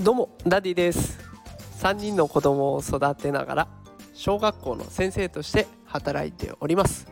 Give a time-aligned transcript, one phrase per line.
[0.00, 1.18] どうもダディです。
[1.80, 3.68] 3人の子供を育てながら
[4.14, 7.06] 小学校の先生として働いております。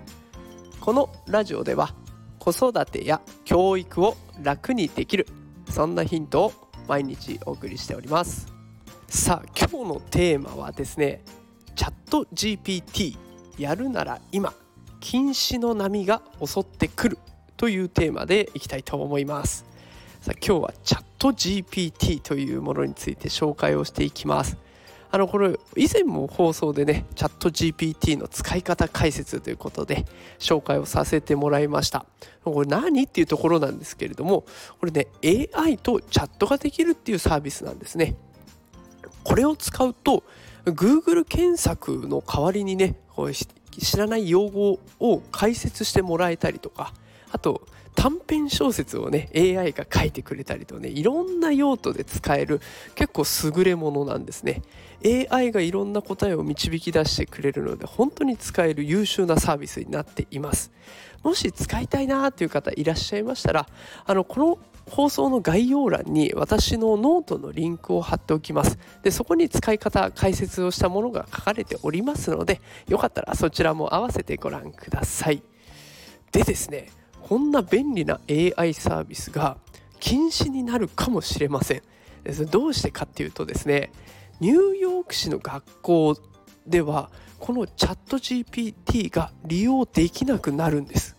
[0.80, 1.94] このラジオでは
[2.38, 5.26] 子育てや教育を楽にできる
[5.68, 6.52] そんなヒントを
[6.88, 8.46] 毎日お送りしております。
[9.06, 11.22] さあ今日のテーマはですね
[11.76, 13.18] チャット GPT
[13.58, 14.54] やるなら今
[15.00, 17.18] 禁止の波が襲ってくる
[17.58, 19.66] というテーマでいきたいと思います。
[20.22, 24.56] さあ今日はチャット GPT というものについて紹介をしていきます。
[25.10, 30.04] あのこれ以前も放送でねチャット GPT の使い方解説ということで
[30.38, 32.04] 紹介をさせてもらいました。
[32.44, 34.44] これ何っていうところなんですけれども
[34.78, 35.06] これね
[35.54, 38.16] AI とチャットができるっていうサービスなんですね。
[39.24, 40.24] これを使うと
[40.64, 42.96] Google 検索の代わりにね
[43.80, 46.92] 知らない用語を解説してもらえたりとか
[47.30, 52.60] あと短編小説をね AI が書いてくれたりとねいろんな用途で使える
[52.94, 53.24] 結構
[53.58, 54.62] 優れものなんですね。
[55.30, 60.70] AI がいろんな答えを導き出してくれるので本当に使える優秀なサービスになっています。
[61.22, 63.68] もし使いたいなという方いらっしゃいましたら
[64.06, 64.58] あのこの
[64.88, 68.78] 放送の概要欄に私のノートのリンクを貼っておきます。
[69.02, 75.42] でそこに使い方解説をしたものが書かれておりますのでよかったらそちらも合わせてご覧ください。
[76.32, 76.90] でですね
[77.28, 79.58] こんな便利な AI サービスが
[80.00, 81.82] 禁止になるかもしれません。
[82.50, 83.92] どうしてかっていうとですね
[84.40, 86.16] ニューヨーク市の学校
[86.66, 91.16] ではこのチャット GPT が利用できなくなるんです。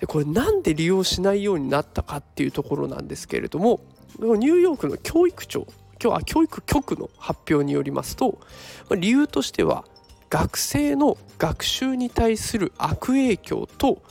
[0.00, 3.80] でこれなんで利用しないようになったかっていうところなんですけれども
[4.18, 5.66] ニューヨークの教育庁
[6.02, 8.40] 今日は教育局の発表によりますと
[8.96, 9.84] 理由としては
[10.30, 14.02] 学生の学習に対する悪影響と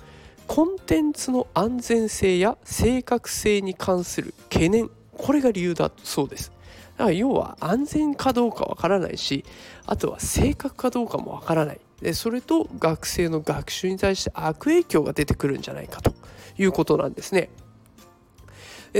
[0.50, 6.52] コンテンツの安全性や正確性に関する懸念これが理由だそうです。
[6.98, 9.46] だから要は安全かどうかわからないし
[9.86, 11.80] あとは正確かどうかもわからない。
[12.02, 16.14] でそれと学生の学習に対して悪影響が出てくるんじゃないかと
[16.58, 17.52] いうことなんですね。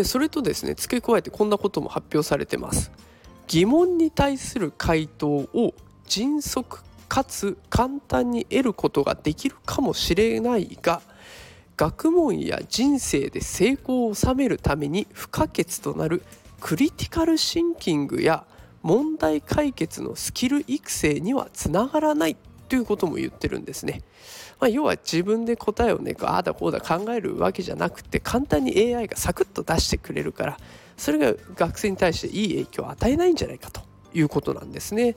[0.04, 2.92] それとですね付け加えてこんなことも発表されてます。
[3.48, 5.74] 疑問に対する回答を
[6.06, 11.02] 迅速かつ簡単に得ることができるかもしれないが
[11.80, 16.24] 学問や人生で成功を収めるために不可欠となる
[16.60, 18.44] クリティカルシンキングや
[18.82, 22.36] 問題解決のスキル育成にはつながらない
[22.68, 24.02] ということも言ってるんですね。
[24.60, 30.58] まあ、要は自分で答えをねああだこうだ考えるわけじゃなくて簡単に AI がサクッと出してくれるから
[30.98, 33.80] それが学生に対していい影響を与えないんじゃないかと
[34.14, 35.16] いうことなんですね。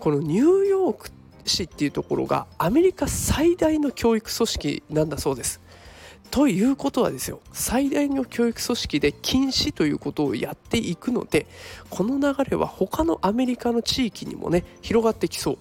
[0.00, 1.10] このニューヨーク
[1.46, 5.60] 市っていうところがアメリカ最大の教育組織なんだそうです。
[6.30, 11.46] ということはですよ最大の教育組織で禁止ということをやっていくので
[11.88, 15.58] この流れは他のアメリカの地域にもね広がってきそう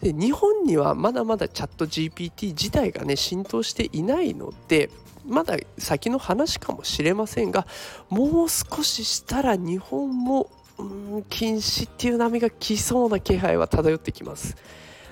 [0.00, 4.90] で日本にはまだまだチャット GPT 自体がね浸透していないので
[5.26, 7.66] まだ先の話かもしれませんが
[8.08, 10.84] もう少ししたら日本もう
[11.20, 14.56] ん禁止っていう波が来そうな気配は漂ってきます。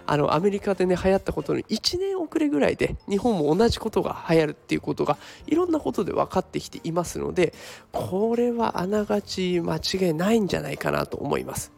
[0.06, 5.16] あのアメリカでね流行ったことの1年遅れぐらいで日本も同じことが流行るっていうことが
[5.46, 7.54] いろんなことで分かってきていますので
[7.92, 11.72] これはあながち間違いないんじゃないかなと思います。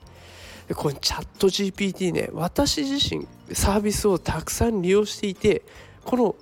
[0.68, 5.62] でこのチャット GPT ね私自身サービスをたくさん利用していて
[6.04, 6.34] この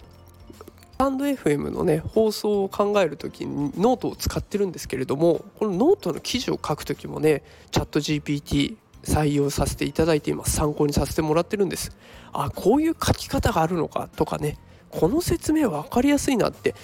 [0.95, 7.43] スタンド FM のね放送を考える時にノートを使ってるんですけれどもこのノートの記事を書く時もね
[7.73, 11.97] チャット GPT 採用させていただいています参考にさせてもらってるんです。
[12.33, 14.59] あこういう書き方があるのかとかね。
[14.91, 16.75] この説明分かりやすいなって。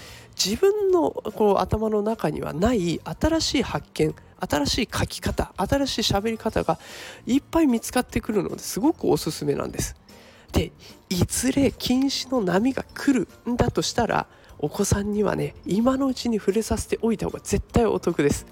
[0.43, 6.79] 自分のこう頭の中にはない新しい発見新しい書き方新しい喋り方が
[7.27, 9.97] いっぱい見つかってくるのですごくおすすめなんです。
[10.53, 10.73] で
[11.11, 14.27] いずれ禁止の波が来るんだとしたら
[14.59, 18.47] お子さんにはね今のうちに触れさせておいた方が絶対お得です。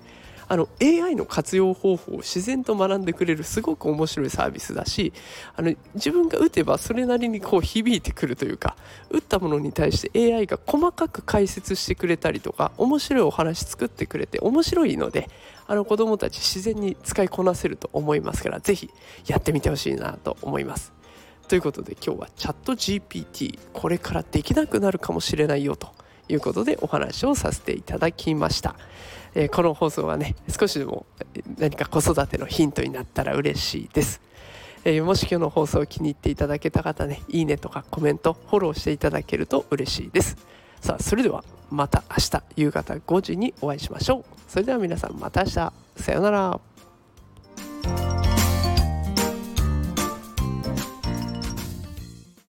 [0.48, 5.12] あの AI の活用方法を自然と学んでくれるすごく面白いサービスだし
[5.54, 8.76] あの自分が打てばそれなりにこう響いてくるというか
[9.10, 15.28] 打ったものに対して AI が細かく解説してくれたりとか面白いお話作ってくれて面白いので
[15.66, 18.90] あの子どもたち自然に使いこなせると思いますから是非
[19.26, 20.92] やってみてほしいなと思います。
[21.48, 25.88] ということで今日はチャット GPT これからできなくなるかもしれないよと
[26.28, 28.74] いうことでお話をさせていただきました。
[29.34, 31.06] えー、この放送はね少しでも
[31.58, 34.20] 何か子育てのヒントになったら嬉しいです。
[34.84, 40.36] えー、もし今日の放送を気に入っていただけた方ねいいねとかコメントフォローしていただけると嬉しいです。
[40.80, 44.24] さあそれではまた明日夕方5時にお会いしましょう。
[44.48, 45.52] それでは皆さんまた明日
[45.96, 46.67] さようなら。